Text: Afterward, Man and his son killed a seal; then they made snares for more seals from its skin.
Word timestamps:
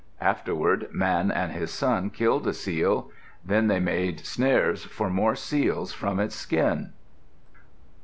Afterward, 0.19 0.87
Man 0.91 1.29
and 1.31 1.51
his 1.51 1.69
son 1.69 2.09
killed 2.09 2.47
a 2.47 2.53
seal; 2.55 3.11
then 3.45 3.67
they 3.67 3.79
made 3.79 4.25
snares 4.25 4.83
for 4.83 5.11
more 5.11 5.35
seals 5.35 5.93
from 5.93 6.19
its 6.19 6.33
skin. 6.33 6.93